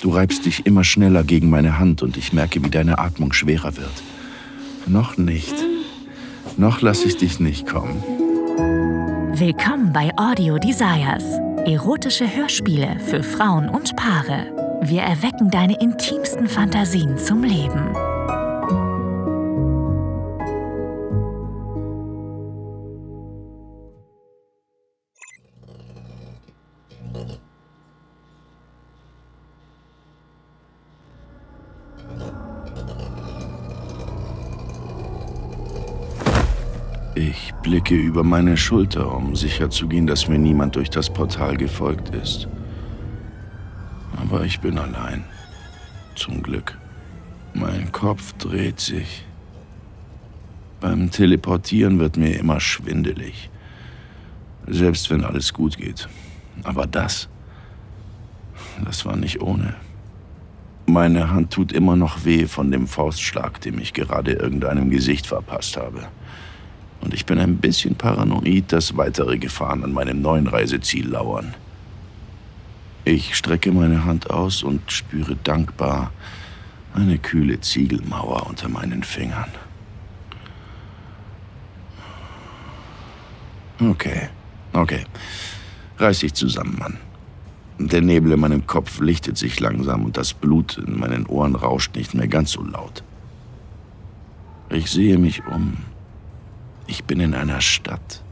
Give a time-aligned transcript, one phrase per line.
[0.00, 3.76] Du reibst dich immer schneller gegen meine Hand und ich merke, wie deine Atmung schwerer
[3.76, 4.02] wird.
[4.86, 5.54] Noch nicht.
[6.56, 8.02] Noch lasse ich dich nicht kommen.
[9.34, 11.24] Willkommen bei Audio Desires.
[11.66, 14.80] Erotische Hörspiele für Frauen und Paare.
[14.82, 17.94] Wir erwecken deine intimsten Fantasien zum Leben.
[37.70, 42.48] Blicke über meine Schulter, um sicherzugehen, dass mir niemand durch das Portal gefolgt ist.
[44.16, 45.22] Aber ich bin allein.
[46.16, 46.76] Zum Glück.
[47.54, 49.24] Mein Kopf dreht sich.
[50.80, 53.50] Beim Teleportieren wird mir immer schwindelig.
[54.66, 56.08] Selbst wenn alles gut geht.
[56.64, 57.28] Aber das,
[58.84, 59.74] das war nicht ohne.
[60.86, 65.76] Meine Hand tut immer noch weh von dem Faustschlag, dem ich gerade irgendeinem Gesicht verpasst
[65.76, 66.08] habe
[67.00, 71.54] und ich bin ein bisschen paranoid, dass weitere Gefahren an meinem neuen Reiseziel lauern.
[73.04, 76.12] Ich strecke meine Hand aus und spüre dankbar
[76.94, 79.50] eine kühle Ziegelmauer unter meinen Fingern.
[83.80, 84.28] Okay,
[84.74, 85.04] okay.
[85.98, 86.98] Reiß dich zusammen, Mann.
[87.78, 91.96] Der Nebel in meinem Kopf lichtet sich langsam und das Blut in meinen Ohren rauscht
[91.96, 93.02] nicht mehr ganz so laut.
[94.68, 95.78] Ich sehe mich um
[96.90, 98.22] ich bin in einer Stadt.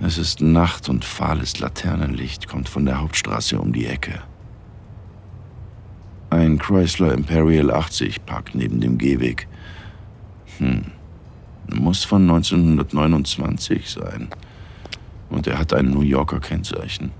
[0.00, 4.22] Es ist Nacht und fahles Laternenlicht kommt von der Hauptstraße um die Ecke.
[6.30, 9.46] Ein Chrysler Imperial 80 parkt neben dem Gehweg.
[10.56, 10.86] Hm,
[11.74, 14.28] muss von 1929 sein.
[15.28, 17.10] Und er hat ein New Yorker Kennzeichen.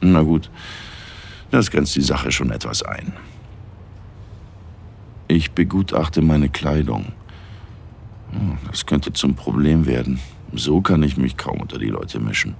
[0.00, 0.50] Na gut,
[1.50, 3.12] das grenzt die Sache schon etwas ein.
[5.28, 7.12] Ich begutachte meine Kleidung.
[8.32, 10.20] Hm, das könnte zum Problem werden.
[10.52, 12.54] So kann ich mich kaum unter die Leute mischen.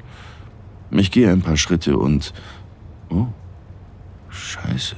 [0.91, 2.33] Ich gehe ein paar Schritte und...
[3.11, 3.27] Oh,
[4.29, 4.97] scheiße.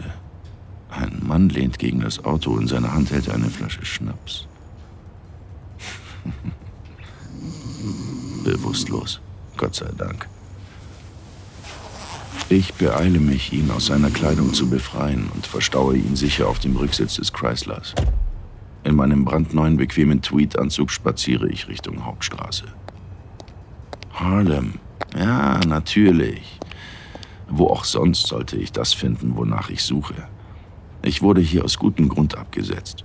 [0.90, 2.58] Ein Mann lehnt gegen das Auto.
[2.58, 4.46] In seiner Hand hält er eine Flasche Schnaps.
[8.44, 9.20] Bewusstlos.
[9.56, 10.28] Gott sei Dank.
[12.48, 16.76] Ich beeile mich, ihn aus seiner Kleidung zu befreien und verstaue ihn sicher auf dem
[16.76, 17.94] Rücksitz des Chryslers.
[18.84, 22.64] In meinem brandneuen, bequemen Tweedanzug spaziere ich Richtung Hauptstraße.
[24.12, 24.74] Harlem.
[25.16, 26.58] Ja, natürlich.
[27.48, 30.14] Wo auch sonst sollte ich das finden, wonach ich suche.
[31.02, 33.04] Ich wurde hier aus gutem Grund abgesetzt.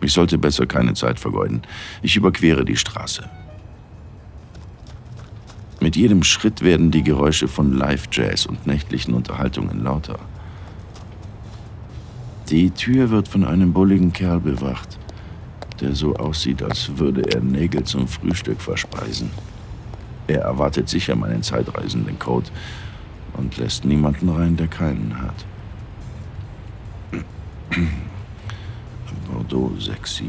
[0.00, 1.62] Ich sollte besser keine Zeit vergeuden.
[2.02, 3.28] Ich überquere die Straße.
[5.80, 10.18] Mit jedem Schritt werden die Geräusche von Live-Jazz und nächtlichen Unterhaltungen lauter.
[12.50, 14.98] Die Tür wird von einem bulligen Kerl bewacht
[15.80, 19.30] der so aussieht, als würde er Nägel zum Frühstück verspeisen.
[20.26, 22.48] Er erwartet sicher meinen zeitreisenden Code
[23.34, 25.44] und lässt niemanden rein, der keinen hat.
[29.32, 30.26] Bordeaux 67.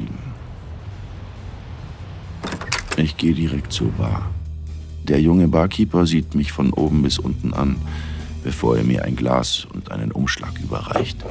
[2.98, 4.30] Ich gehe direkt zur Bar.
[5.04, 7.78] Der junge Barkeeper sieht mich von oben bis unten an,
[8.44, 11.24] bevor er mir ein Glas und einen Umschlag überreicht.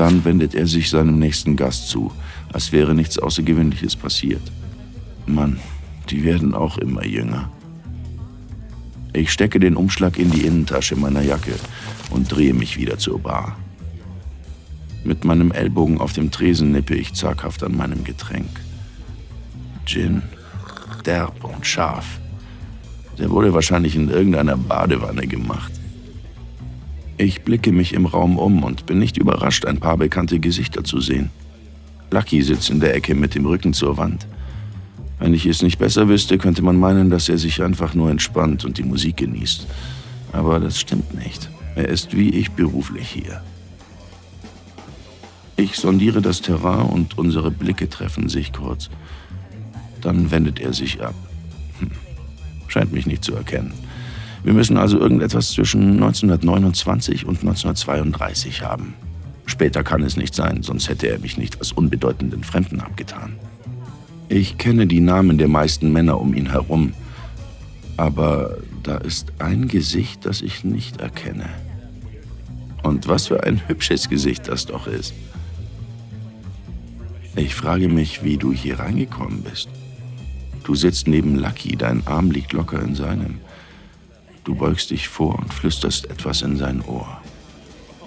[0.00, 2.10] Dann wendet er sich seinem nächsten Gast zu,
[2.54, 4.40] als wäre nichts Außergewöhnliches passiert.
[5.26, 5.60] Mann,
[6.08, 7.52] die werden auch immer jünger.
[9.12, 11.52] Ich stecke den Umschlag in die Innentasche meiner Jacke
[12.08, 13.58] und drehe mich wieder zur Bar.
[15.04, 18.48] Mit meinem Ellbogen auf dem Tresen nippe ich zaghaft an meinem Getränk.
[19.84, 20.22] Gin,
[21.04, 22.20] derb und scharf.
[23.18, 25.72] Der wurde wahrscheinlich in irgendeiner Badewanne gemacht.
[27.20, 31.02] Ich blicke mich im Raum um und bin nicht überrascht, ein paar bekannte Gesichter zu
[31.02, 31.28] sehen.
[32.10, 34.26] Lucky sitzt in der Ecke mit dem Rücken zur Wand.
[35.18, 38.64] Wenn ich es nicht besser wüsste, könnte man meinen, dass er sich einfach nur entspannt
[38.64, 39.66] und die Musik genießt.
[40.32, 41.50] Aber das stimmt nicht.
[41.76, 43.42] Er ist wie ich beruflich hier.
[45.56, 48.88] Ich sondiere das Terrain und unsere Blicke treffen sich kurz.
[50.00, 51.14] Dann wendet er sich ab.
[51.80, 51.90] Hm.
[52.68, 53.74] Scheint mich nicht zu erkennen.
[54.42, 58.94] Wir müssen also irgendetwas zwischen 1929 und 1932 haben.
[59.46, 63.34] Später kann es nicht sein, sonst hätte er mich nicht als unbedeutenden Fremden abgetan.
[64.28, 66.92] Ich kenne die Namen der meisten Männer um ihn herum,
[67.96, 71.48] aber da ist ein Gesicht, das ich nicht erkenne.
[72.82, 75.12] Und was für ein hübsches Gesicht das doch ist.
[77.36, 79.68] Ich frage mich, wie du hier reingekommen bist.
[80.64, 83.40] Du sitzt neben Lucky, dein Arm liegt locker in seinem.
[84.44, 87.20] Du beugst dich vor und flüsterst etwas in sein Ohr.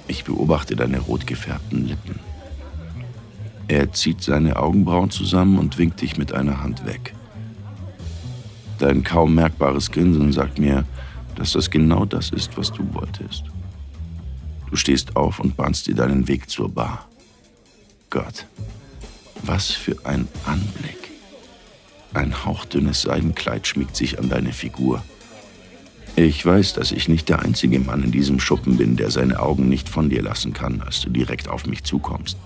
[0.08, 2.20] Ich beobachte deine rot gefärbten Lippen.
[3.68, 7.14] Er zieht seine Augenbrauen zusammen und winkt dich mit einer Hand weg.
[8.80, 10.86] Dein kaum merkbares Grinsen sagt mir,
[11.36, 13.46] dass das genau das ist, was du wolltest.
[14.70, 17.08] Du stehst auf und bahnst dir deinen Weg zur Bar.
[18.10, 18.46] Gott,
[19.44, 21.12] was für ein Anblick.
[22.14, 25.04] Ein hauchdünnes Seidenkleid schmiegt sich an deine Figur.
[26.16, 29.68] Ich weiß, dass ich nicht der einzige Mann in diesem Schuppen bin, der seine Augen
[29.68, 32.38] nicht von dir lassen kann, als du direkt auf mich zukommst.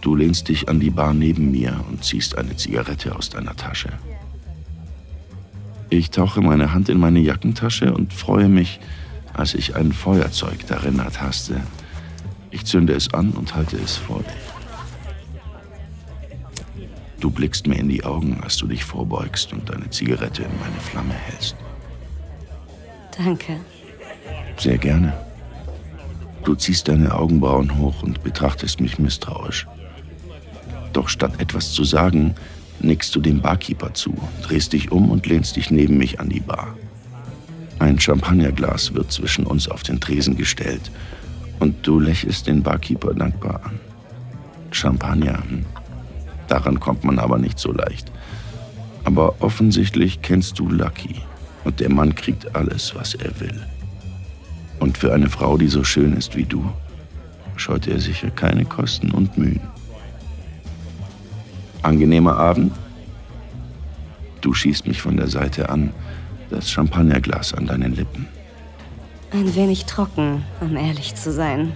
[0.00, 3.90] Du lehnst dich an die Bar neben mir und ziehst eine Zigarette aus deiner Tasche.
[5.90, 8.80] Ich tauche meine Hand in meine Jackentasche und freue mich,
[9.32, 11.60] als ich ein Feuerzeug darin ertaste.
[12.50, 14.34] Ich zünde es an und halte es vor dich.
[17.20, 20.80] Du blickst mir in die Augen, als du dich vorbeugst und deine Zigarette in meine
[20.80, 21.56] Flamme hältst.
[23.16, 23.60] Danke.
[24.58, 25.12] Sehr gerne.
[26.44, 29.66] Du ziehst deine Augenbrauen hoch und betrachtest mich misstrauisch.
[30.92, 32.34] Doch statt etwas zu sagen,
[32.80, 36.40] nickst du dem Barkeeper zu, drehst dich um und lehnst dich neben mich an die
[36.40, 36.76] Bar.
[37.78, 40.90] Ein Champagnerglas wird zwischen uns auf den Tresen gestellt
[41.60, 43.80] und du lächelst den Barkeeper dankbar an.
[44.70, 45.64] Champagner, hm.
[46.48, 48.12] daran kommt man aber nicht so leicht.
[49.04, 51.22] Aber offensichtlich kennst du Lucky
[51.64, 53.60] und der Mann kriegt alles, was er will.
[54.80, 56.70] Und für eine Frau, die so schön ist wie du,
[57.56, 59.60] scheut er sicher keine Kosten und Mühen.
[61.82, 62.72] Angenehmer Abend?
[64.40, 65.92] Du schießt mich von der Seite an,
[66.50, 68.26] das Champagnerglas an deinen Lippen.
[69.32, 71.72] Ein wenig trocken, um ehrlich zu sein.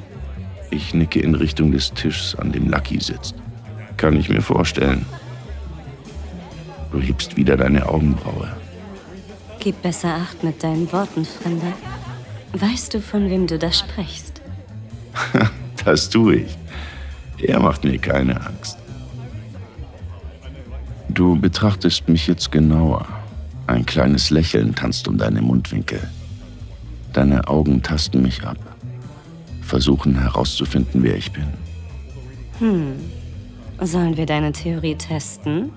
[0.71, 3.35] Ich nicke in Richtung des Tischs, an dem Lucky sitzt.
[3.97, 5.07] Kann ich mir vorstellen.
[6.93, 8.49] Du hebst wieder deine Augenbraue.
[9.61, 11.73] Gib besser Acht mit deinen Worten, Fremder.
[12.53, 14.41] Weißt du, von wem du da sprichst?
[15.85, 16.59] das tue ich.
[17.43, 18.79] Er macht mir keine Angst.
[21.09, 23.07] Du betrachtest mich jetzt genauer.
[23.67, 26.01] Ein kleines Lächeln tanzt um deine Mundwinkel.
[27.13, 28.59] Deine Augen tasten mich ab,
[29.63, 31.49] versuchen herauszufinden, wer ich bin.
[32.59, 32.93] Hm.
[33.81, 35.71] Sollen wir deine Theorie testen?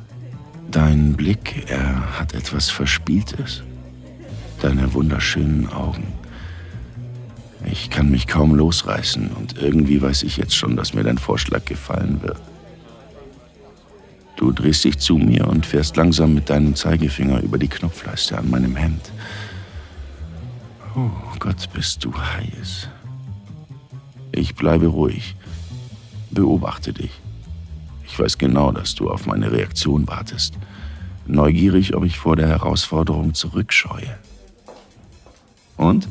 [0.69, 3.63] Dein Blick, er hat etwas Verspieltes.
[4.61, 6.13] Deine wunderschönen Augen.
[7.65, 11.65] Ich kann mich kaum losreißen und irgendwie weiß ich jetzt schon, dass mir dein Vorschlag
[11.65, 12.39] gefallen wird.
[14.35, 18.51] Du drehst dich zu mir und fährst langsam mit deinem Zeigefinger über die Knopfleiste an
[18.51, 19.11] meinem Hemd.
[20.95, 21.09] Oh
[21.39, 22.87] Gott, bist du heiß.
[24.31, 25.35] Ich bleibe ruhig,
[26.29, 27.19] beobachte dich.
[28.05, 30.53] Ich weiß genau, dass du auf meine Reaktion wartest.
[31.25, 34.19] Neugierig, ob ich vor der Herausforderung zurückscheue.
[35.81, 36.07] Und?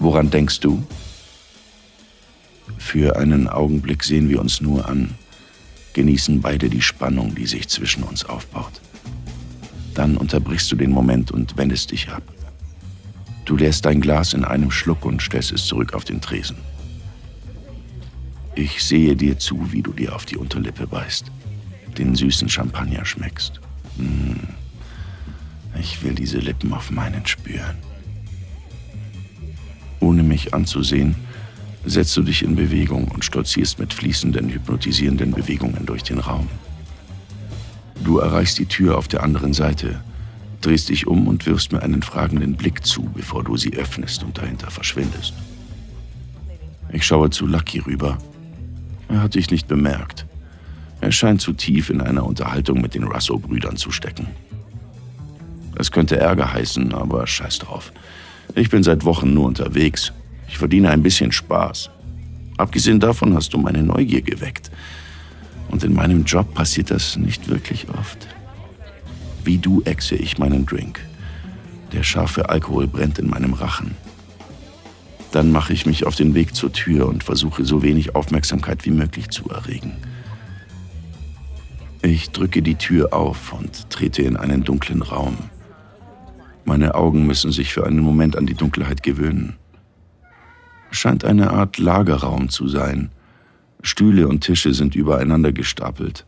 [0.00, 0.82] Woran denkst du?
[2.76, 5.14] Für einen Augenblick sehen wir uns nur an
[5.92, 8.80] genießen beide die Spannung, die sich zwischen uns aufbaut.
[9.94, 12.22] Dann unterbrichst du den Moment und wendest dich ab.
[13.44, 16.56] Du leerst dein Glas in einem Schluck und stellst es zurück auf den Tresen.
[18.54, 21.26] Ich sehe dir zu, wie du dir auf die Unterlippe beißt,
[21.98, 23.60] den süßen Champagner schmeckst.
[23.96, 24.40] Hm.
[25.78, 27.89] Ich will diese Lippen auf meinen spüren.
[30.00, 31.14] Ohne mich anzusehen,
[31.84, 36.48] setzt du dich in Bewegung und stolzierst mit fließenden, hypnotisierenden Bewegungen durch den Raum.
[38.02, 40.02] Du erreichst die Tür auf der anderen Seite,
[40.60, 44.38] drehst dich um und wirfst mir einen fragenden Blick zu, bevor du sie öffnest und
[44.38, 45.34] dahinter verschwindest.
[46.92, 48.18] Ich schaue zu Lucky rüber.
[49.08, 50.26] Er hat dich nicht bemerkt.
[51.00, 54.28] Er scheint zu tief in einer Unterhaltung mit den Russo-Brüdern zu stecken.
[55.76, 57.92] Es könnte Ärger heißen, aber scheiß drauf.
[58.54, 60.12] Ich bin seit Wochen nur unterwegs
[60.50, 61.90] ich verdiene ein bisschen Spaß.
[62.56, 64.70] Abgesehen davon hast du meine Neugier geweckt.
[65.68, 68.26] Und in meinem Job passiert das nicht wirklich oft.
[69.44, 71.00] Wie du exe ich meinen Drink.
[71.92, 73.94] Der scharfe Alkohol brennt in meinem Rachen.
[75.30, 78.90] Dann mache ich mich auf den Weg zur Tür und versuche so wenig Aufmerksamkeit wie
[78.90, 79.92] möglich zu erregen.
[82.02, 85.38] Ich drücke die Tür auf und trete in einen dunklen Raum.
[86.70, 89.56] Meine Augen müssen sich für einen Moment an die Dunkelheit gewöhnen
[90.90, 93.10] scheint eine Art Lagerraum zu sein.
[93.82, 96.26] Stühle und Tische sind übereinander gestapelt.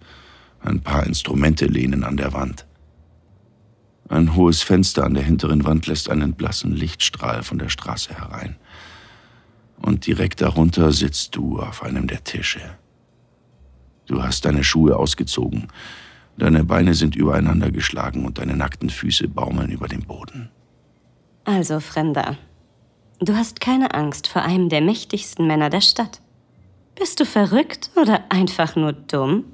[0.61, 2.67] Ein paar Instrumente lehnen an der Wand.
[4.09, 8.57] Ein hohes Fenster an der hinteren Wand lässt einen blassen Lichtstrahl von der Straße herein.
[9.77, 12.61] Und direkt darunter sitzt du auf einem der Tische.
[14.07, 15.69] Du hast deine Schuhe ausgezogen,
[16.37, 20.51] deine Beine sind übereinander geschlagen und deine nackten Füße baumeln über dem Boden.
[21.45, 22.37] Also, Fremder,
[23.25, 26.21] Du hast keine Angst vor einem der mächtigsten Männer der Stadt.
[26.99, 29.45] Bist du verrückt oder einfach nur dumm?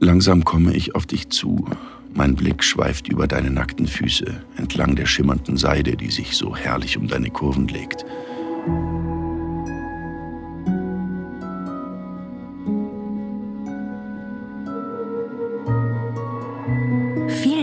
[0.00, 1.68] Langsam komme ich auf dich zu.
[2.14, 6.96] Mein Blick schweift über deine nackten Füße, entlang der schimmernden Seide, die sich so herrlich
[6.96, 8.06] um deine Kurven legt.